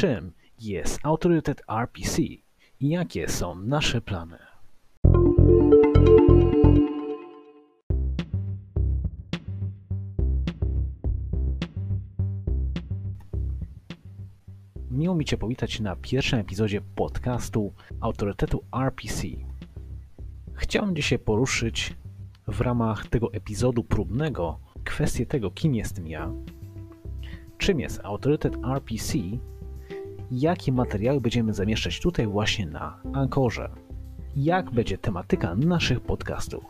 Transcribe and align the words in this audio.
czym 0.00 0.32
jest 0.60 0.98
autorytet 1.02 1.62
RPC 1.68 2.22
i 2.80 2.88
jakie 2.88 3.28
są 3.28 3.54
nasze 3.54 4.00
plany. 4.00 4.38
Miło 14.90 15.14
mi 15.14 15.24
Cię 15.24 15.36
powitać 15.36 15.80
na 15.80 15.96
pierwszym 15.96 16.38
epizodzie 16.38 16.80
podcastu 16.94 17.72
autorytetu 18.00 18.64
RPC. 18.84 19.22
Chciałem 20.54 20.96
dzisiaj 20.96 21.18
poruszyć 21.18 21.96
w 22.48 22.60
ramach 22.60 23.06
tego 23.06 23.32
epizodu 23.32 23.84
próbnego 23.84 24.58
kwestię 24.84 25.26
tego, 25.26 25.50
kim 25.50 25.74
jestem 25.74 26.06
ja, 26.06 26.32
czym 27.58 27.80
jest 27.80 28.00
autorytet 28.04 28.56
RPC, 28.74 29.18
jakie 30.30 30.72
materiały 30.72 31.20
będziemy 31.20 31.54
zamieszczać 31.54 32.00
tutaj 32.00 32.26
właśnie 32.26 32.66
na 32.66 33.00
Ankorze, 33.12 33.70
jak 34.36 34.70
będzie 34.70 34.98
tematyka 34.98 35.54
naszych 35.54 36.00
podcastów. 36.00 36.64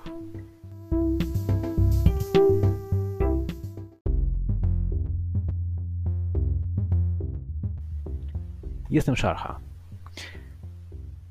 Jestem 8.90 9.16
Szarcha. 9.16 9.60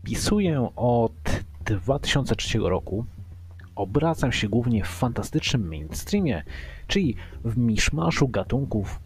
Pisuję 0.04 0.70
od 0.76 1.44
2003 1.66 2.60
roku. 2.60 3.06
Obracam 3.76 4.32
się 4.32 4.50
głównie 4.50 4.84
w 4.84 4.88
fantastycznym 4.88 5.68
mainstreamie, 5.68 6.44
czyli 6.88 7.16
w 7.44 7.58
miszmaszu 7.58 8.28
gatunków 8.28 9.00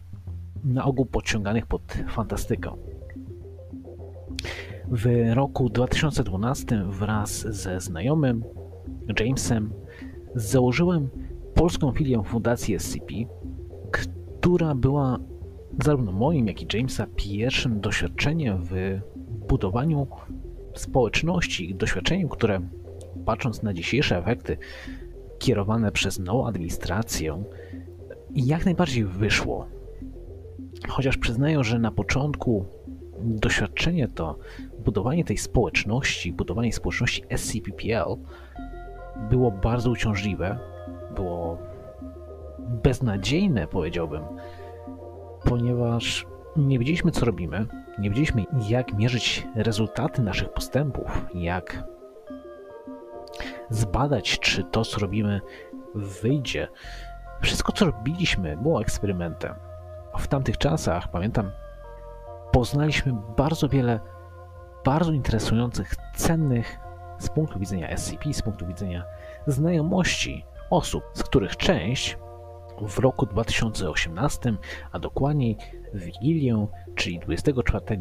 na 0.64 0.84
ogół 0.84 1.06
podciąganych 1.06 1.66
pod 1.66 1.82
fantastyką. 2.08 2.76
W 4.94 5.34
roku 5.34 5.68
2012 5.68 6.84
wraz 6.88 7.40
ze 7.40 7.80
znajomym 7.80 8.44
Jamesem 9.20 9.72
założyłem 10.34 11.08
polską 11.54 11.92
filię 11.92 12.22
Fundacji 12.24 12.78
SCP, 12.78 13.14
która 13.90 14.74
była 14.74 15.18
zarówno 15.84 16.12
moim, 16.12 16.46
jak 16.46 16.62
i 16.62 16.76
Jamesa 16.76 17.06
pierwszym 17.16 17.80
doświadczeniem 17.80 18.58
w 18.62 19.00
budowaniu 19.48 20.06
społeczności, 20.74 21.74
doświadczeniem, 21.74 22.28
które 22.28 22.60
patrząc 23.24 23.62
na 23.62 23.74
dzisiejsze 23.74 24.18
efekty 24.18 24.56
kierowane 25.38 25.92
przez 25.92 26.18
nową 26.18 26.46
administrację, 26.46 27.44
jak 28.34 28.64
najbardziej 28.64 29.04
wyszło. 29.04 29.66
Chociaż 30.88 31.16
przyznaję, 31.16 31.64
że 31.64 31.78
na 31.78 31.90
początku 31.90 32.66
doświadczenie 33.24 34.08
to, 34.08 34.38
budowanie 34.78 35.24
tej 35.24 35.38
społeczności, 35.38 36.32
budowanie 36.32 36.72
społeczności 36.72 37.24
SCPPL 37.36 38.16
było 39.30 39.50
bardzo 39.50 39.90
uciążliwe, 39.90 40.58
było 41.14 41.58
beznadziejne, 42.58 43.66
powiedziałbym, 43.66 44.22
ponieważ 45.44 46.26
nie 46.56 46.78
wiedzieliśmy, 46.78 47.10
co 47.10 47.26
robimy, 47.26 47.66
nie 47.98 48.10
wiedzieliśmy, 48.10 48.44
jak 48.68 48.94
mierzyć 48.94 49.46
rezultaty 49.54 50.22
naszych 50.22 50.52
postępów, 50.52 51.26
jak 51.34 51.84
zbadać, 53.70 54.38
czy 54.38 54.64
to, 54.64 54.84
co 54.84 55.00
robimy, 55.00 55.40
wyjdzie. 55.94 56.68
Wszystko, 57.40 57.72
co 57.72 57.84
robiliśmy, 57.84 58.56
było 58.56 58.80
eksperymentem. 58.80 59.54
W 60.18 60.26
tamtych 60.28 60.58
czasach, 60.58 61.10
pamiętam, 61.10 61.50
poznaliśmy 62.52 63.14
bardzo 63.36 63.68
wiele 63.68 64.00
bardzo 64.84 65.12
interesujących, 65.12 65.94
cennych 66.16 66.78
z 67.18 67.28
punktu 67.28 67.58
widzenia 67.58 67.96
SCP, 67.96 68.32
z 68.32 68.42
punktu 68.42 68.66
widzenia 68.66 69.04
znajomości 69.46 70.44
osób, 70.70 71.04
z 71.14 71.22
których 71.22 71.56
część 71.56 72.18
w 72.80 72.98
roku 72.98 73.26
2018, 73.26 74.54
a 74.92 74.98
dokładniej 74.98 75.56
w 75.94 76.04
Wigilię, 76.04 76.66
czyli 76.94 77.18
24 77.18 77.98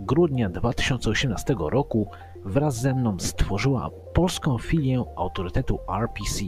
grudnia 0.00 0.48
2018 0.50 1.54
roku, 1.58 2.10
wraz 2.44 2.80
ze 2.80 2.94
mną 2.94 3.18
stworzyła 3.18 3.90
polską 4.14 4.58
filię 4.58 5.04
autorytetu 5.16 5.78
RPC. 6.02 6.44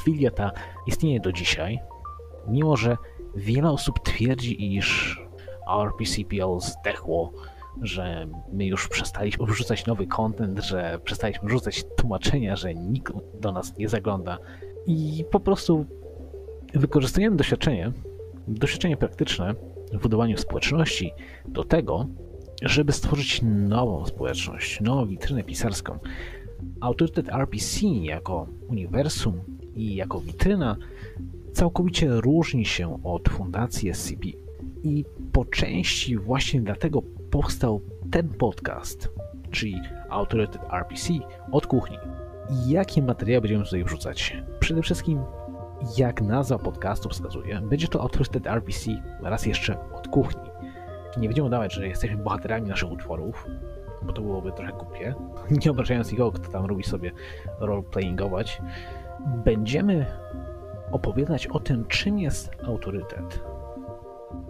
Filia 0.00 0.30
ta 0.30 0.50
istnieje 0.86 1.20
do 1.20 1.32
dzisiaj, 1.32 1.80
mimo 2.48 2.76
że 2.76 2.96
wiele 3.34 3.70
osób 3.70 4.00
twierdzi, 4.00 4.76
iż 4.76 5.20
RPCPL 5.68 6.60
zdechło, 6.60 7.32
że 7.82 8.26
my 8.52 8.66
już 8.66 8.88
przestaliśmy 8.88 9.46
wrzucać 9.46 9.86
nowy 9.86 10.06
content, 10.06 10.58
że 10.58 10.98
przestaliśmy 11.04 11.48
wrzucać 11.48 11.84
tłumaczenia, 11.96 12.56
że 12.56 12.74
nikt 12.74 13.12
do 13.40 13.52
nas 13.52 13.78
nie 13.78 13.88
zagląda. 13.88 14.38
I 14.86 15.24
po 15.30 15.40
prostu 15.40 15.86
wykorzystujemy 16.74 17.36
doświadczenie, 17.36 17.92
doświadczenie 18.48 18.96
praktyczne 18.96 19.54
w 19.92 20.02
budowaniu 20.02 20.38
społeczności 20.38 21.12
do 21.48 21.64
tego, 21.64 22.06
żeby 22.62 22.92
stworzyć 22.92 23.40
nową 23.42 24.06
społeczność, 24.06 24.80
nową 24.80 25.06
witrynę 25.06 25.42
pisarską. 25.42 25.98
Autorytet 26.80 27.28
RPC 27.28 27.86
jako 27.86 28.46
uniwersum 28.68 29.40
i 29.74 29.94
jako 29.94 30.20
witryna 30.20 30.76
całkowicie 31.52 32.08
różni 32.08 32.64
się 32.64 33.02
od 33.04 33.28
fundacji 33.28 33.94
SCP. 33.94 34.43
I 34.84 35.04
po 35.32 35.44
części 35.44 36.18
właśnie 36.18 36.60
dlatego 36.60 37.02
powstał 37.30 37.80
ten 38.10 38.28
podcast, 38.28 39.08
czyli 39.50 39.80
Autorytet 40.08 40.62
RPC 40.72 41.12
od 41.52 41.66
kuchni. 41.66 41.98
Jakie 42.66 43.02
materiały 43.02 43.40
będziemy 43.40 43.64
tutaj 43.64 43.84
wrzucać? 43.84 44.36
Przede 44.60 44.82
wszystkim, 44.82 45.20
jak 45.98 46.22
nazwa 46.22 46.58
podcastu 46.58 47.08
wskazuje, 47.08 47.60
będzie 47.60 47.88
to 47.88 48.00
Autorytet 48.00 48.46
RPC 48.46 48.90
raz 49.22 49.46
jeszcze 49.46 49.90
od 49.94 50.08
kuchni. 50.08 50.50
Nie 51.16 51.28
będziemy 51.28 51.46
udawać, 51.46 51.74
że 51.74 51.88
jesteśmy 51.88 52.16
bohaterami 52.16 52.68
naszych 52.68 52.92
utworów, 52.92 53.46
bo 54.02 54.12
to 54.12 54.22
byłoby 54.22 54.52
trochę 54.52 54.72
głupie. 54.72 55.14
Nie 55.64 55.70
obrażając 55.70 56.12
nikogo, 56.12 56.32
kto 56.32 56.52
tam 56.52 56.66
lubi 56.66 56.84
sobie 56.84 57.12
roleplayingować. 57.58 58.62
Będziemy 59.44 60.06
opowiadać 60.92 61.46
o 61.46 61.60
tym, 61.60 61.86
czym 61.86 62.18
jest 62.18 62.50
autorytet, 62.66 63.44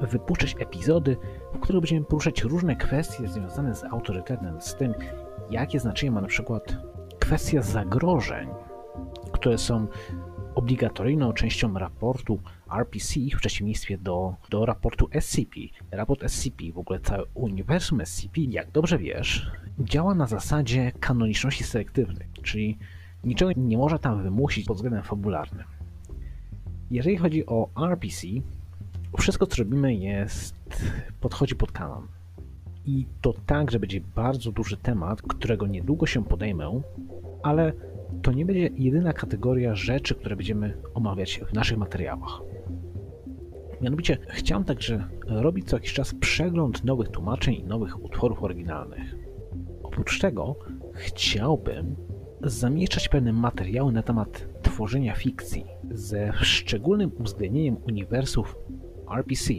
wypuszczać 0.01 0.57
epizody, 0.59 1.17
w 1.55 1.59
których 1.59 1.81
będziemy 1.81 2.05
poruszać 2.05 2.43
różne 2.43 2.77
kwestie 2.77 3.29
związane 3.29 3.75
z 3.75 3.85
autorytetem, 3.85 4.61
z 4.61 4.75
tym, 4.75 4.95
jakie 5.51 5.81
znaczenie 5.81 6.13
ma 6.13 6.21
na 6.21 6.29
przykład 6.29 6.77
kwestia 7.19 7.63
zagrożeń, 7.63 8.49
które 9.33 9.59
są 9.59 9.87
obligatoryjną 10.55 11.33
częścią 11.33 11.79
raportu 11.79 12.41
RPC 12.79 13.21
w 13.35 13.39
przeciwieństwie 13.39 13.99
do, 13.99 14.35
do 14.51 14.67
raportu 14.67 15.09
SCP. 15.21 15.61
Raport 15.91 16.31
SCP, 16.31 16.73
w 16.73 16.79
ogóle 16.79 17.01
całe 17.01 17.25
uniwersum 17.35 18.07
SCP, 18.07 18.41
jak 18.41 18.71
dobrze 18.71 18.99
wiesz, 18.99 19.51
działa 19.79 20.15
na 20.15 20.27
zasadzie 20.27 20.93
kanoniczności 21.01 21.65
selektywnej, 21.65 22.27
czyli 22.43 22.79
niczego 23.25 23.53
nie 23.57 23.79
można 23.79 23.99
tam 23.99 24.23
wymusić 24.23 24.67
pod 24.67 24.77
względem 24.77 25.03
fabularnym. 25.03 25.65
Jeżeli 26.91 27.17
chodzi 27.17 27.47
o 27.47 27.69
RPC, 27.91 28.27
wszystko 29.19 29.47
co 29.47 29.57
robimy 29.63 29.95
jest, 29.95 30.55
podchodzi 31.21 31.57
pod 31.57 31.73
kanon. 31.73 32.07
I 32.87 33.07
to 33.21 33.35
tak, 33.47 33.71
że 33.71 33.81
będzie 33.81 34.01
bardzo 34.01 34.53
duży 34.53 34.77
temat, 34.77 35.23
którego 35.23 35.67
niedługo 35.67 36.07
się 36.07 36.25
podejmę, 36.25 36.83
ale 37.43 37.73
to 38.23 38.33
nie 38.33 38.47
będzie 38.47 38.71
jedyna 38.77 39.13
kategoria 39.13 39.75
rzeczy, 39.75 40.15
które 40.15 40.37
będziemy 40.37 40.77
omawiać 40.95 41.41
w 41.51 41.53
naszych 41.53 41.79
materiałach. 41.79 42.41
Mianowicie 43.81 44.19
chciałem 44.29 44.65
także 44.65 45.09
robić 45.27 45.69
co 45.69 45.77
jakiś 45.77 45.93
czas 45.93 46.15
przegląd 46.15 46.85
nowych 46.85 47.09
tłumaczeń 47.09 47.55
i 47.55 47.65
nowych 47.65 48.05
utworów 48.05 48.43
oryginalnych. 48.43 49.17
Oprócz 49.83 50.21
tego 50.21 50.57
chciałbym 50.93 51.97
zamieszczać 52.43 53.09
pewne 53.09 53.33
materiały 53.33 53.93
na 53.93 54.03
temat 54.03 54.49
tworzenia 54.63 55.15
fikcji 55.15 55.65
ze 55.91 56.33
szczególnym 56.33 57.11
uwzględnieniem 57.19 57.77
uniwersów 57.89 58.57
RPC, 59.19 59.55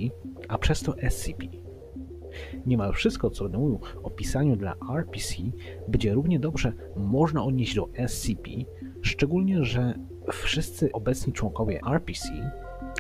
a 0.47 0.57
przez 0.57 0.81
to 0.81 0.95
SCP. 1.09 1.45
Niemal 2.65 2.94
wszystko, 2.94 3.30
co 3.30 3.44
będę 3.44 3.57
mówił 3.57 3.80
o 4.03 4.09
pisaniu 4.09 4.56
dla 4.56 4.75
RPC, 4.97 5.36
będzie 5.88 6.13
równie 6.13 6.39
dobrze 6.39 6.74
można 6.95 7.44
odnieść 7.44 7.75
do 7.75 7.89
SCP, 8.07 8.50
szczególnie, 9.01 9.63
że 9.63 9.94
wszyscy 10.31 10.92
obecni 10.92 11.33
członkowie 11.33 11.80
RPC 11.94 12.30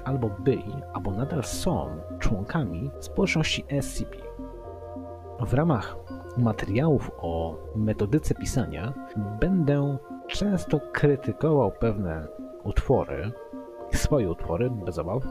albo 0.03 0.29
byli, 0.29 0.73
albo 0.93 1.11
nadal 1.11 1.43
są 1.43 1.87
członkami 2.19 2.91
społeczności 2.99 3.65
SCP. 3.81 4.17
W 5.39 5.53
ramach 5.53 5.97
materiałów 6.37 7.11
o 7.17 7.57
metodyce 7.75 8.35
pisania 8.35 8.93
będę 9.39 9.97
często 10.27 10.79
krytykował 10.93 11.71
pewne 11.71 12.27
utwory, 12.63 13.31
swoje 13.93 14.29
utwory, 14.29 14.69
bez 14.69 14.99
obaw, 14.99 15.23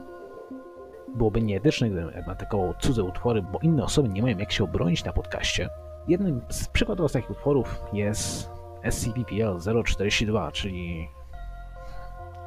byłoby 1.15 1.43
nieetyczne, 1.43 1.91
gdybym 1.91 2.11
atakował 2.31 2.75
cudze 2.79 3.03
utwory, 3.03 3.43
bo 3.43 3.59
inne 3.59 3.85
osoby 3.85 4.09
nie 4.09 4.23
mają 4.23 4.39
jak 4.39 4.53
się 4.53 4.65
obronić 4.65 5.05
na 5.05 5.13
podcaście. 5.13 5.69
Jednym 6.09 6.41
z 6.49 6.69
przykładów 6.69 7.13
takich 7.13 7.31
utworów 7.31 7.83
jest 7.93 8.51
SCP-PL 8.83 9.85
042, 9.85 10.53
czyli 10.53 11.09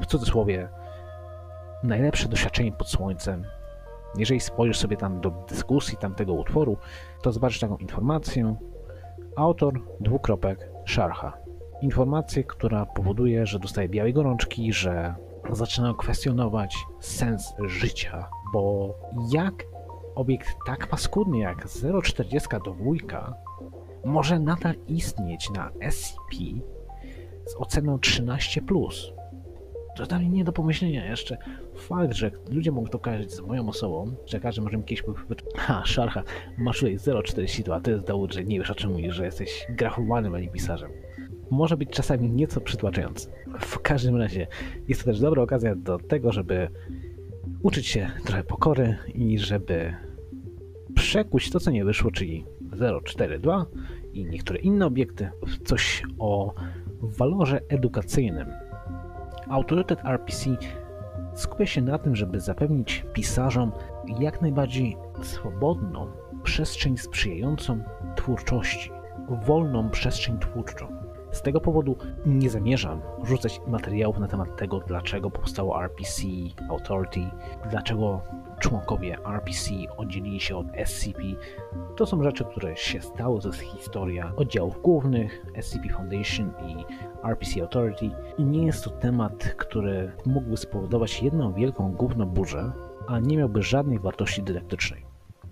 w 0.01 0.05
cudzysłowie 0.05 0.69
najlepsze 1.83 2.29
doświadczenie 2.29 2.71
pod 2.71 2.89
słońcem. 2.89 3.45
Jeżeli 4.17 4.39
spojrzysz 4.39 4.77
sobie 4.77 4.97
tam 4.97 5.21
do 5.21 5.29
dyskusji 5.29 5.97
tamtego 5.97 6.33
utworu, 6.33 6.77
to 7.21 7.31
zobaczysz 7.31 7.59
taką 7.59 7.77
informację. 7.77 8.55
Autor 9.35 9.73
dwukropek 9.99 10.69
Sharha. 10.87 11.37
Informację, 11.81 12.43
która 12.43 12.85
powoduje, 12.85 13.45
że 13.45 13.59
dostaje 13.59 13.89
białej 13.89 14.13
gorączki, 14.13 14.73
że 14.73 15.15
zaczynają 15.49 15.93
kwestionować 15.93 16.75
sens 16.99 17.53
życia, 17.65 18.29
bo 18.53 18.93
jak 19.33 19.65
obiekt 20.15 20.57
tak 20.65 20.87
paskudny 20.87 21.37
jak 21.37 21.65
0,42 21.65 23.33
może 24.05 24.39
nadal 24.39 24.75
istnieć 24.87 25.49
na 25.49 25.71
SCP 25.89 26.35
z 27.45 27.55
oceną 27.55 27.97
13+. 27.97 28.61
To 29.95 30.05
dla 30.05 30.19
mnie 30.19 30.29
nie 30.29 30.43
do 30.43 30.51
pomyślenia 30.51 31.09
jeszcze. 31.09 31.37
Fakt, 31.75 32.13
że 32.13 32.31
ludzie 32.51 32.71
mogą 32.71 32.87
to 32.87 32.99
kojarzyć 32.99 33.33
z 33.33 33.41
moją 33.41 33.69
osobą, 33.69 34.15
że 34.25 34.39
każdy 34.39 34.61
może 34.61 34.77
mi 34.77 34.83
kiedyś 34.83 35.01
powiedzieć, 35.03 35.45
ha, 35.57 35.81
szarcha, 35.85 36.23
masz 36.57 36.79
tutaj 36.79 36.97
0,42, 36.97 37.81
to 37.81 37.91
jest 37.91 38.03
dowód, 38.03 38.33
że 38.33 38.43
nie 38.43 38.59
wiesz 38.59 38.71
o 38.71 38.75
czym 38.75 38.91
mówisz, 38.91 39.15
że 39.15 39.25
jesteś 39.25 39.67
grafowanym, 39.69 40.35
a 40.35 40.39
nie 40.39 40.49
pisarzem. 40.49 40.91
Może 41.49 41.77
być 41.77 41.89
czasami 41.89 42.29
nieco 42.29 42.61
przytłaczający. 42.61 43.29
W 43.59 43.79
każdym 43.79 44.15
razie 44.15 44.47
jest 44.87 45.01
to 45.01 45.07
też 45.11 45.19
dobra 45.19 45.43
okazja 45.43 45.75
do 45.75 45.99
tego, 45.99 46.31
żeby 46.31 46.69
uczyć 47.61 47.87
się 47.87 48.11
trochę 48.25 48.43
pokory 48.43 48.97
i 49.13 49.39
żeby 49.39 49.93
przekuć 50.95 51.51
to, 51.51 51.59
co 51.59 51.71
nie 51.71 51.85
wyszło, 51.85 52.11
czyli 52.11 52.45
042 53.03 53.65
i 54.13 54.25
niektóre 54.25 54.59
inne 54.59 54.85
obiekty 54.85 55.29
w 55.47 55.67
coś 55.67 56.03
o 56.19 56.53
walorze 57.01 57.59
edukacyjnym. 57.69 58.47
Autorytet 59.49 60.05
RPC 60.05 60.57
skupia 61.35 61.65
się 61.65 61.81
na 61.81 61.97
tym, 61.97 62.15
żeby 62.15 62.39
zapewnić 62.39 63.05
pisarzom 63.13 63.71
jak 64.19 64.41
najbardziej 64.41 64.97
swobodną 65.21 66.07
przestrzeń 66.43 66.97
sprzyjającą 66.97 67.83
twórczości, 68.15 68.91
wolną 69.45 69.89
przestrzeń 69.89 70.39
twórczą. 70.39 70.96
Z 71.37 71.41
tego 71.41 71.61
powodu 71.61 71.95
nie 72.25 72.49
zamierzam 72.49 73.01
rzucać 73.23 73.61
materiałów 73.67 74.19
na 74.19 74.27
temat 74.27 74.57
tego, 74.57 74.79
dlaczego 74.79 75.31
powstało 75.31 75.83
RPC 75.83 76.21
Authority, 76.69 77.19
dlaczego 77.69 78.21
członkowie 78.59 79.17
RPC 79.25 79.71
oddzielili 79.97 80.39
się 80.39 80.57
od 80.57 80.67
SCP. 80.85 81.21
To 81.95 82.05
są 82.05 82.23
rzeczy, 82.23 82.45
które 82.45 82.77
się 82.77 83.01
stały, 83.01 83.41
to 83.41 83.47
jest 83.47 83.59
historia 83.59 84.33
oddziałów 84.35 84.81
głównych, 84.81 85.45
SCP 85.61 85.89
Foundation 85.89 86.51
i 86.67 86.85
RPC 87.27 87.61
Authority 87.61 88.09
i 88.37 88.45
nie 88.45 88.65
jest 88.65 88.83
to 88.83 88.89
temat, 88.89 89.43
który 89.57 90.11
mógłby 90.25 90.57
spowodować 90.57 91.23
jedną 91.23 91.53
wielką 91.53 91.91
główną 91.91 92.25
burzę, 92.25 92.71
a 93.07 93.19
nie 93.19 93.37
miałby 93.37 93.63
żadnej 93.63 93.99
wartości 93.99 94.43
dydaktycznej. 94.43 95.05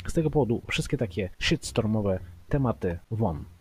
Z 0.07 0.13
tego 0.13 0.29
powodu 0.29 0.61
wszystkie 0.67 0.97
takie 0.97 1.29
shitstormowe 1.39 2.19
tematy 2.49 2.99
won. 3.11 3.54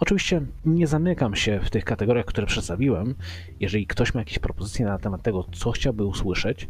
Oczywiście 0.00 0.46
nie 0.64 0.86
zamykam 0.86 1.36
się 1.36 1.60
w 1.64 1.70
tych 1.70 1.84
kategoriach, 1.84 2.26
które 2.26 2.46
przedstawiłem. 2.46 3.14
Jeżeli 3.60 3.86
ktoś 3.86 4.14
ma 4.14 4.20
jakieś 4.20 4.38
propozycje 4.38 4.86
na 4.86 4.98
temat 4.98 5.22
tego, 5.22 5.44
co 5.52 5.70
chciałby 5.70 6.04
usłyszeć, 6.04 6.68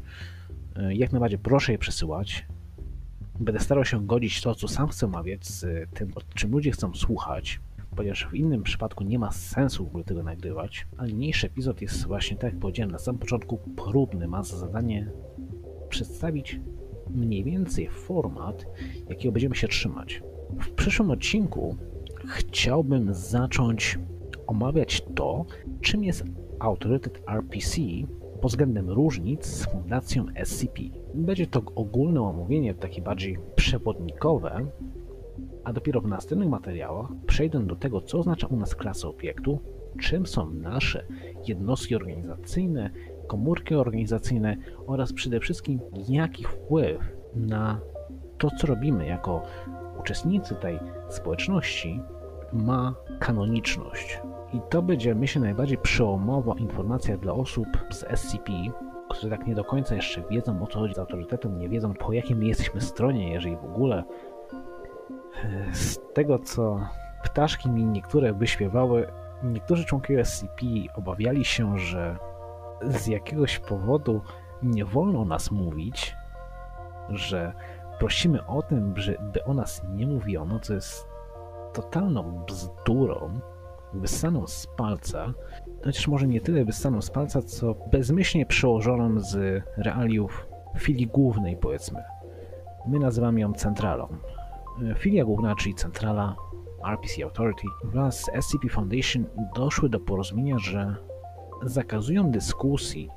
e, 0.76 0.94
jak 0.94 1.12
najbardziej 1.12 1.38
proszę 1.38 1.72
je 1.72 1.78
przesyłać. 1.78 2.46
Będę 3.40 3.60
starał 3.60 3.84
się 3.84 4.06
godzić 4.06 4.40
to, 4.40 4.54
co 4.54 4.68
sam 4.68 4.88
chcę 4.88 5.06
omawiać, 5.06 5.46
z 5.46 5.90
tym, 5.94 6.12
o 6.14 6.20
czym 6.34 6.50
ludzie 6.50 6.70
chcą 6.70 6.94
słuchać, 6.94 7.60
ponieważ 7.96 8.26
w 8.26 8.34
innym 8.34 8.62
przypadku 8.62 9.04
nie 9.04 9.18
ma 9.18 9.32
sensu 9.32 9.84
w 9.84 9.88
ogóle 9.88 10.04
tego 10.04 10.22
nagrywać. 10.22 10.86
A 10.96 11.06
niniejszy 11.06 11.46
epizod 11.46 11.82
jest 11.82 12.06
właśnie, 12.06 12.36
tak 12.36 12.52
jak 12.52 12.60
powiedziałem 12.60 12.90
na 12.90 12.98
samym 12.98 13.18
początku, 13.18 13.56
próbny. 13.56 14.28
Ma 14.28 14.42
za 14.42 14.56
zadanie 14.56 15.10
przedstawić 15.88 16.60
mniej 17.10 17.44
więcej 17.44 17.88
format, 17.88 18.66
jakiego 19.08 19.32
będziemy 19.32 19.54
się 19.54 19.68
trzymać. 19.68 20.22
W 20.60 20.70
przyszłym 20.70 21.10
odcinku 21.10 21.76
chciałbym 22.30 23.14
zacząć 23.14 23.98
omawiać 24.46 25.04
to, 25.14 25.44
czym 25.80 26.04
jest 26.04 26.24
autorytet 26.58 27.22
RPC 27.28 27.80
pod 28.40 28.50
względem 28.50 28.90
różnic 28.90 29.46
z 29.46 29.66
fundacją 29.66 30.26
SCP. 30.44 30.82
Będzie 31.14 31.46
to 31.46 31.62
ogólne 31.74 32.22
omówienie, 32.22 32.74
takie 32.74 33.02
bardziej 33.02 33.38
przewodnikowe, 33.56 34.66
a 35.64 35.72
dopiero 35.72 36.00
w 36.00 36.06
następnych 36.06 36.48
materiałach 36.48 37.08
przejdę 37.26 37.66
do 37.66 37.76
tego, 37.76 38.00
co 38.00 38.18
oznacza 38.18 38.46
u 38.46 38.56
nas 38.56 38.74
klasa 38.74 39.08
obiektu, 39.08 39.58
czym 40.00 40.26
są 40.26 40.50
nasze 40.50 41.06
jednostki 41.48 41.94
organizacyjne, 41.94 42.90
komórki 43.26 43.74
organizacyjne 43.74 44.56
oraz 44.86 45.12
przede 45.12 45.40
wszystkim 45.40 45.80
jaki 46.08 46.44
wpływ 46.44 47.00
na 47.34 47.80
to, 48.38 48.50
co 48.50 48.66
robimy 48.66 49.06
jako 49.06 49.42
uczestnicy 50.00 50.54
tej 50.54 50.78
społeczności 51.08 52.00
ma 52.52 52.94
kanoniczność. 53.19 54.20
I 54.52 54.61
to 54.70 54.82
będzie, 54.82 55.14
myślę, 55.14 55.43
najbardziej 55.43 55.79
przełomowa 55.79 56.55
informacja 56.55 57.17
dla 57.17 57.32
osób 57.32 57.69
z 57.91 58.20
SCP, 58.20 58.52
które 59.11 59.37
tak 59.37 59.47
nie 59.47 59.55
do 59.55 59.64
końca 59.64 59.94
jeszcze 59.94 60.23
wiedzą 60.31 60.62
o 60.62 60.67
co 60.67 60.79
chodzi 60.79 60.94
z 60.94 60.99
autorytetem, 60.99 61.58
nie 61.58 61.69
wiedzą 61.69 61.94
po 61.94 62.12
jakiej 62.12 62.37
my 62.37 62.44
jesteśmy 62.44 62.81
stronie, 62.81 63.32
jeżeli 63.32 63.56
w 63.56 63.64
ogóle. 63.64 64.05
Z 65.73 65.99
tego 66.14 66.38
co 66.38 66.81
ptaszki 67.25 67.70
mi 67.70 67.85
niektóre 67.85 68.32
wyśpiewały, 68.32 69.06
niektórzy 69.43 69.85
członkowie 69.85 70.25
SCP 70.25 70.67
obawiali 70.94 71.44
się, 71.44 71.79
że 71.79 72.17
z 72.82 73.06
jakiegoś 73.06 73.58
powodu 73.58 74.20
nie 74.62 74.85
wolno 74.85 75.25
nas 75.25 75.50
mówić, 75.50 76.17
że 77.08 77.52
prosimy 77.99 78.47
o 78.47 78.62
tym, 78.62 78.97
żeby 78.97 79.44
o 79.44 79.55
nas 79.55 79.82
nie 79.88 80.06
mówiono, 80.06 80.58
co 80.61 80.75
jest 80.75 81.09
totalną 81.72 82.44
bzdurą, 82.46 83.40
wyssaną 83.94 84.46
z 84.46 84.67
palca, 84.76 85.34
chociaż 85.84 86.08
może 86.08 86.26
nie 86.28 86.40
tyle 86.40 86.64
wyssaną 86.64 87.02
z 87.02 87.11
palca, 87.11 87.43
co 87.43 87.75
bezmyślnie 87.93 88.46
przełożoną 88.46 89.20
z 89.20 89.62
realiów 89.76 90.46
filii 90.78 91.06
głównej, 91.06 91.56
powiedzmy. 91.56 92.02
My 92.87 92.99
nazywamy 92.99 93.40
ją 93.40 93.52
centralą. 93.52 94.08
Filia 94.96 95.25
główna, 95.25 95.55
czyli 95.55 95.75
centrala 95.75 96.37
RPC 96.92 97.25
Authority 97.25 97.66
wraz 97.85 98.21
z 98.21 98.44
SCP 98.44 98.68
Foundation 98.68 99.25
doszły 99.54 99.88
do 99.88 100.00
porozumienia, 100.00 100.59
że 100.59 100.97
zakazują 101.62 102.30
dyskusji 102.30 103.11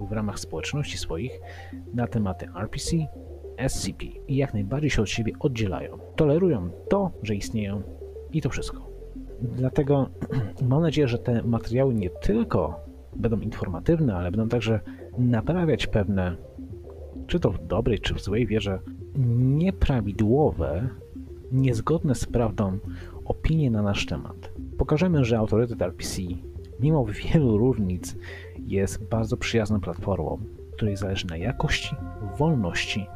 w 0.00 0.12
ramach 0.12 0.38
społeczności 0.38 0.98
swoich 0.98 1.40
na 1.94 2.06
tematy 2.06 2.48
RPC, 2.60 2.96
SCP 3.68 4.06
i 4.28 4.36
jak 4.36 4.54
najbardziej 4.54 4.90
się 4.90 5.02
od 5.02 5.10
siebie 5.10 5.32
oddzielają. 5.40 5.98
Tolerują 6.16 6.70
to, 6.88 7.10
że 7.22 7.34
istnieją 7.34 7.82
i 8.32 8.42
to 8.42 8.50
wszystko. 8.50 8.90
Dlatego 9.40 10.08
mam 10.68 10.82
nadzieję, 10.82 11.08
że 11.08 11.18
te 11.18 11.42
materiały 11.42 11.94
nie 11.94 12.10
tylko 12.10 12.80
będą 13.16 13.40
informatywne, 13.40 14.16
ale 14.16 14.30
będą 14.30 14.48
także 14.48 14.80
naprawiać 15.18 15.86
pewne, 15.86 16.36
czy 17.26 17.40
to 17.40 17.50
w 17.50 17.66
dobrej, 17.66 17.98
czy 17.98 18.14
w 18.14 18.22
złej 18.22 18.46
wierze, 18.46 18.78
nieprawidłowe, 19.38 20.88
niezgodne 21.52 22.14
z 22.14 22.26
prawdą 22.26 22.78
opinie 23.24 23.70
na 23.70 23.82
nasz 23.82 24.06
temat. 24.06 24.52
Pokażemy, 24.78 25.24
że 25.24 25.38
autorytet 25.38 25.82
RPC, 25.82 26.22
mimo 26.80 27.04
wielu 27.04 27.58
różnic, 27.58 28.16
jest 28.58 29.08
bardzo 29.08 29.36
przyjazną 29.36 29.80
platformą, 29.80 30.38
której 30.72 30.96
zależy 30.96 31.26
na 31.26 31.36
jakości, 31.36 31.96
wolności 32.38 33.06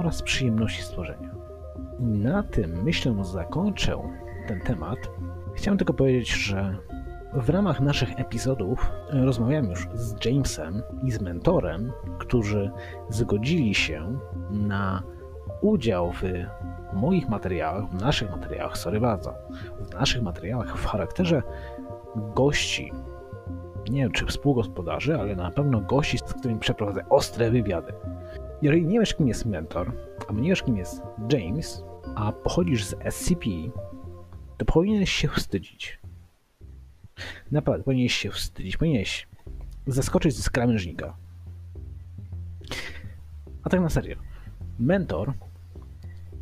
oraz 0.00 0.22
przyjemności 0.22 0.82
stworzenia. 0.82 1.30
Na 2.00 2.42
tym, 2.42 2.82
myślę, 2.82 3.24
zakończę 3.24 3.96
ten 4.48 4.60
temat. 4.60 4.98
Chciałem 5.54 5.78
tylko 5.78 5.94
powiedzieć, 5.94 6.30
że 6.30 6.76
w 7.34 7.48
ramach 7.48 7.80
naszych 7.80 8.20
epizodów 8.20 8.92
rozmawiałem 9.10 9.70
już 9.70 9.88
z 9.94 10.24
Jamesem 10.24 10.82
i 11.02 11.10
z 11.10 11.20
mentorem, 11.20 11.92
którzy 12.18 12.70
zgodzili 13.08 13.74
się 13.74 14.18
na 14.50 15.02
udział 15.60 16.12
w 16.12 16.22
moich 16.92 17.28
materiałach, 17.28 17.90
w 17.90 18.00
naszych 18.00 18.30
materiałach, 18.30 18.78
sorry 18.78 19.00
bardzo, 19.00 19.34
w 19.80 19.94
naszych 19.94 20.22
materiałach 20.22 20.78
w 20.78 20.86
charakterze 20.86 21.42
gości. 22.34 22.92
Nie 23.90 24.02
wiem, 24.02 24.12
czy 24.12 24.26
współgospodarzy, 24.26 25.18
ale 25.20 25.36
na 25.36 25.50
pewno 25.50 25.80
gości, 25.80 26.18
z 26.18 26.22
którymi 26.22 26.60
przeprowadzę 26.60 27.04
ostre 27.08 27.50
wywiady. 27.50 27.92
Jeżeli 28.62 28.86
nie 28.86 29.00
wiesz, 29.00 29.14
kim 29.14 29.28
jest 29.28 29.46
mentor, 29.46 29.92
a 30.28 30.32
nie 30.32 30.48
wiesz, 30.48 30.62
kim 30.62 30.76
jest 30.76 31.02
James, 31.32 31.84
a 32.14 32.32
pochodzisz 32.32 32.84
z 32.84 32.94
SCP, 33.14 33.46
to 34.56 34.64
powinieneś 34.64 35.12
się 35.12 35.28
wstydzić. 35.28 36.00
Naprawdę, 37.50 37.84
powinieneś 37.84 38.14
się 38.14 38.30
wstydzić, 38.30 38.76
powinieneś 38.76 39.28
zaskoczyć 39.86 40.36
z 40.36 40.50
krawężnika. 40.50 41.16
A 43.62 43.70
tak 43.70 43.80
na 43.80 43.88
serio. 43.88 44.16
Mentor 44.78 45.32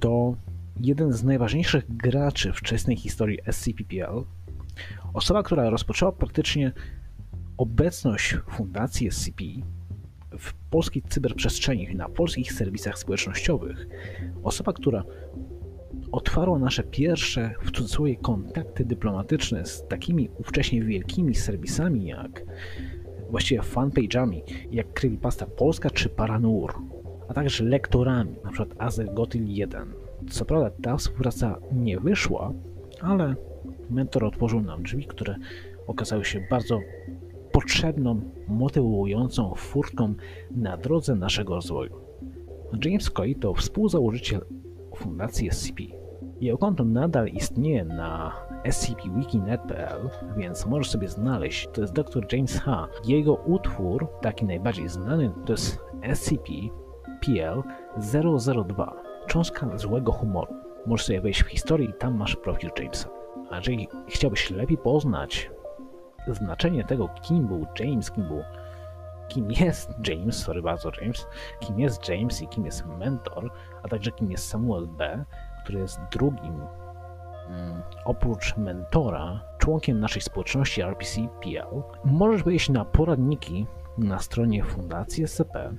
to 0.00 0.34
jeden 0.80 1.12
z 1.12 1.24
najważniejszych 1.24 1.96
graczy 1.96 2.52
wczesnej 2.52 2.96
historii 2.96 3.38
SCPPL. 3.50 4.24
Osoba, 5.14 5.42
która 5.42 5.70
rozpoczęła 5.70 6.12
praktycznie 6.12 6.72
obecność 7.56 8.36
fundacji 8.50 9.10
SCP 9.10 9.44
w 10.38 10.54
polskiej 10.54 11.02
cyberprzestrzeni, 11.08 11.94
na 11.94 12.08
polskich 12.08 12.52
serwisach 12.52 12.98
społecznościowych. 12.98 13.88
Osoba, 14.42 14.72
która 14.72 15.04
otwarła 16.12 16.58
nasze 16.58 16.82
pierwsze, 16.82 17.54
w 17.62 17.70
cudzysłowie, 17.70 18.16
kontakty 18.16 18.84
dyplomatyczne 18.84 19.66
z 19.66 19.86
takimi 19.88 20.28
ówcześnie 20.38 20.82
wielkimi 20.82 21.34
serwisami 21.34 22.06
jak 22.06 22.44
właściwie 23.30 23.60
fanpage'ami, 23.60 24.42
jak 24.70 24.92
Creepypasta 24.92 25.46
Polska 25.46 25.90
czy 25.90 26.08
Paranur, 26.08 26.74
a 27.28 27.34
także 27.34 27.64
lektorami, 27.64 28.36
np. 28.44 28.66
Azegotyl 28.78 29.46
1. 29.46 29.92
Co 30.30 30.44
prawda 30.44 30.70
ta 30.82 30.96
współpraca 30.96 31.58
nie 31.72 32.00
wyszła, 32.00 32.52
ale 33.00 33.34
mentor 33.90 34.24
otworzył 34.24 34.60
nam 34.60 34.82
drzwi, 34.82 35.06
które 35.06 35.36
okazały 35.86 36.24
się 36.24 36.46
bardzo 36.50 36.80
potrzebną, 37.58 38.20
motywującą 38.48 39.54
furtką 39.54 40.14
na 40.50 40.76
drodze 40.76 41.14
naszego 41.14 41.54
rozwoju. 41.54 42.00
James 42.84 43.10
Coy 43.10 43.34
to 43.34 43.54
współzałożyciel 43.54 44.40
Fundacji 44.96 45.50
SCP. 45.50 45.82
Jego 46.40 46.58
konto 46.58 46.84
nadal 46.84 47.28
istnieje 47.28 47.84
na 47.84 48.32
scpwiki.net.pl, 48.70 50.10
więc 50.36 50.66
możesz 50.66 50.90
sobie 50.90 51.08
znaleźć. 51.08 51.68
To 51.72 51.80
jest 51.80 51.92
dr 51.92 52.26
James 52.32 52.60
H. 52.60 52.88
Jego 53.06 53.34
utwór, 53.34 54.08
taki 54.20 54.44
najbardziej 54.44 54.88
znany, 54.88 55.30
to 55.46 55.52
jest 55.52 55.80
SCP-PL-002, 56.02 58.90
cząstka 59.26 59.78
złego 59.78 60.12
humoru. 60.12 60.54
Możesz 60.86 61.06
sobie 61.06 61.20
wejść 61.20 61.42
w 61.42 61.48
historię 61.48 61.88
i 61.88 61.94
tam 61.98 62.16
masz 62.16 62.36
profil 62.36 62.70
Jamesa. 62.78 63.08
A 63.50 63.56
jeżeli 63.56 63.88
chciałbyś 64.08 64.50
lepiej 64.50 64.78
poznać 64.78 65.50
znaczenie 66.34 66.84
tego, 66.84 67.08
kim 67.22 67.46
był 67.46 67.66
James, 67.78 68.10
kim 68.10 68.28
był 68.28 68.42
kim 69.28 69.52
jest 69.52 69.90
James, 70.08 70.36
sorry 70.38 70.62
bardzo 70.62 70.90
James, 71.00 71.26
kim 71.60 71.80
jest 71.80 72.08
James 72.08 72.42
i 72.42 72.48
kim 72.48 72.66
jest 72.66 72.86
mentor, 72.86 73.50
a 73.82 73.88
także 73.88 74.12
kim 74.12 74.30
jest 74.30 74.48
Samuel 74.48 74.86
B., 74.86 75.24
który 75.62 75.78
jest 75.78 76.00
drugim 76.12 76.60
mm, 77.48 77.82
oprócz 78.04 78.56
mentora, 78.56 79.40
członkiem 79.58 80.00
naszej 80.00 80.22
społeczności 80.22 80.82
RPC-PL, 80.82 81.82
możesz 82.04 82.42
wejść 82.42 82.68
na 82.68 82.84
poradniki 82.84 83.66
na 83.98 84.18
stronie 84.18 84.64
Fundacji 84.64 85.28
SCP. 85.28 85.74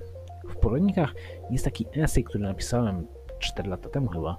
W 0.48 0.56
poradnikach 0.56 1.14
jest 1.50 1.64
taki 1.64 1.86
esej, 1.94 2.24
który 2.24 2.44
napisałem 2.44 3.06
4 3.38 3.70
lata 3.70 3.88
temu 3.88 4.08
chyba, 4.08 4.36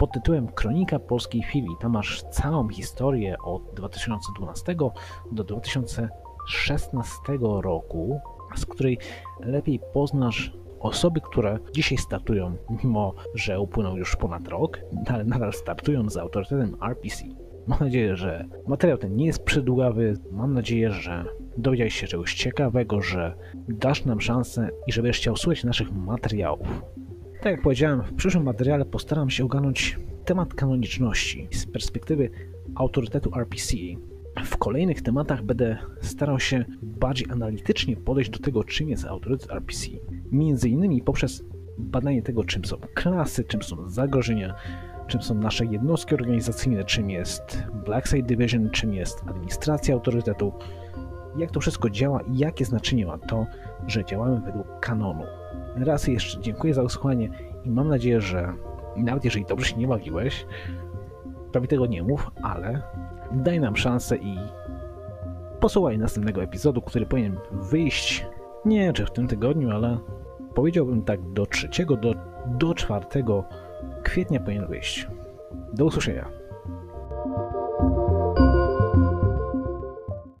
pod 0.00 0.12
tytułem 0.12 0.48
Kronika 0.48 0.98
Polskiej 0.98 1.42
Chwili. 1.42 1.68
Tam 1.80 1.92
masz 1.92 2.22
całą 2.22 2.68
historię 2.68 3.36
od 3.44 3.74
2012 3.74 4.76
do 5.32 5.44
2016 5.44 7.18
roku, 7.40 8.20
z 8.56 8.66
której 8.66 8.98
lepiej 9.40 9.80
poznasz 9.92 10.52
osoby, 10.78 11.20
które 11.20 11.58
dzisiaj 11.72 11.98
startują, 11.98 12.56
mimo 12.84 13.14
że 13.34 13.60
upłynął 13.60 13.96
już 13.96 14.16
ponad 14.16 14.48
rok, 14.48 14.80
ale 15.06 15.24
nadal 15.24 15.52
startują 15.52 16.10
z 16.10 16.16
autorytetem 16.16 16.76
RPC. 16.82 17.24
Mam 17.66 17.78
nadzieję, 17.80 18.16
że 18.16 18.44
materiał 18.66 18.98
ten 18.98 19.16
nie 19.16 19.26
jest 19.26 19.44
przydługawy. 19.44 20.14
Mam 20.30 20.54
nadzieję, 20.54 20.90
że 20.90 21.24
dowiedziałeś 21.56 21.94
się 21.94 22.06
czegoś 22.06 22.34
ciekawego, 22.34 23.02
że 23.02 23.34
dasz 23.68 24.04
nam 24.04 24.20
szansę 24.20 24.68
i 24.86 24.92
że 24.92 25.02
będziesz 25.02 25.20
chciał 25.20 25.36
słuchać 25.36 25.64
naszych 25.64 25.92
materiałów. 25.92 26.68
Tak 27.40 27.52
jak 27.52 27.62
powiedziałem, 27.62 28.02
w 28.02 28.14
przyszłym 28.14 28.44
materiale 28.44 28.84
postaram 28.84 29.30
się 29.30 29.44
ogarnąć 29.44 29.98
temat 30.24 30.54
kanoniczności 30.54 31.48
z 31.52 31.66
perspektywy 31.66 32.30
autorytetu 32.74 33.30
RPC. 33.36 33.76
W 34.44 34.56
kolejnych 34.56 35.02
tematach 35.02 35.42
będę 35.42 35.78
starał 36.00 36.40
się 36.40 36.64
bardziej 36.82 37.26
analitycznie 37.30 37.96
podejść 37.96 38.30
do 38.30 38.38
tego, 38.38 38.64
czym 38.64 38.88
jest 38.88 39.04
autorytet 39.04 39.50
RPC. 39.50 39.86
Między 40.32 40.68
innymi 40.68 41.02
poprzez 41.02 41.44
badanie 41.78 42.22
tego, 42.22 42.44
czym 42.44 42.64
są 42.64 42.76
klasy, 42.94 43.44
czym 43.44 43.62
są 43.62 43.90
zagrożenia, 43.90 44.54
czym 45.06 45.22
są 45.22 45.34
nasze 45.34 45.66
jednostki 45.66 46.14
organizacyjne, 46.14 46.84
czym 46.84 47.10
jest 47.10 47.62
Black 47.84 48.08
Site 48.08 48.22
Division, 48.22 48.70
czym 48.70 48.94
jest 48.94 49.22
administracja 49.26 49.94
autorytetu, 49.94 50.52
jak 51.36 51.50
to 51.50 51.60
wszystko 51.60 51.90
działa 51.90 52.20
i 52.22 52.38
jakie 52.38 52.64
znaczenie 52.64 53.06
ma 53.06 53.18
to, 53.18 53.46
że 53.86 54.04
działamy 54.04 54.40
według 54.40 54.80
kanonu. 54.80 55.39
Raz 55.76 56.06
jeszcze 56.06 56.40
dziękuję 56.40 56.74
za 56.74 56.82
usłuchanie 56.82 57.30
i 57.64 57.70
mam 57.70 57.88
nadzieję, 57.88 58.20
że 58.20 58.54
nawet 58.96 59.24
jeżeli 59.24 59.44
dobrze 59.44 59.66
się 59.66 59.76
nie 59.76 59.88
bawiłeś, 59.88 60.46
prawie 61.52 61.68
tego 61.68 61.86
nie 61.86 62.02
mów, 62.02 62.30
ale 62.42 62.82
daj 63.32 63.60
nam 63.60 63.76
szansę 63.76 64.16
i 64.16 64.38
posłuchaj 65.60 65.98
następnego 65.98 66.42
epizodu, 66.42 66.82
który 66.82 67.06
powinien 67.06 67.36
wyjść 67.52 68.26
nie 68.64 68.80
wiem 68.80 68.92
czy 68.92 69.06
w 69.06 69.10
tym 69.10 69.28
tygodniu, 69.28 69.70
ale 69.70 69.98
powiedziałbym 70.54 71.02
tak 71.02 71.32
do 71.32 71.46
3 71.46 71.68
do, 71.86 72.14
do 72.46 72.74
4 72.74 73.06
kwietnia 74.02 74.40
powinien 74.40 74.66
wyjść. 74.66 75.08
Do 75.72 75.84
usłyszenia. 75.84 76.39